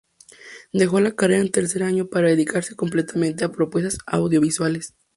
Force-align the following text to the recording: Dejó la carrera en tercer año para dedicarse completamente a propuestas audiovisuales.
Dejó 0.73 0.99
la 0.99 1.11
carrera 1.15 1.41
en 1.41 1.51
tercer 1.51 1.83
año 1.83 2.07
para 2.07 2.29
dedicarse 2.29 2.75
completamente 2.75 3.45
a 3.45 3.51
propuestas 3.51 3.99
audiovisuales. 4.07 4.95